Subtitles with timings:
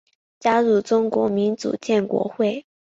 [0.39, 2.65] 加入中国民主建国会。